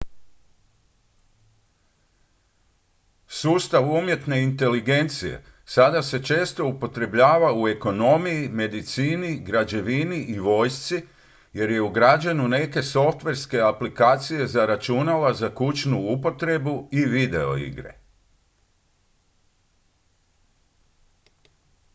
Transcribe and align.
sustav 3.27 3.83
umjetne 3.93 4.43
inteligencije 4.43 5.43
sada 5.65 6.01
se 6.03 6.23
često 6.23 6.65
upotrebljava 6.65 7.61
u 7.61 7.67
ekonomiji 7.67 8.49
medicini 8.49 9.39
građevini 9.43 10.15
i 10.15 10.39
vojsci 10.39 11.01
jer 11.53 11.71
je 11.71 11.81
ugrađen 11.81 12.41
u 12.41 12.47
neke 12.47 12.83
softverske 12.83 13.61
aplikacije 13.61 14.47
za 14.47 14.65
računala 14.65 15.33
za 15.33 15.55
kućnu 15.55 15.99
upotrebu 16.13 16.89
i 16.91 17.05
videoigre 17.05 17.97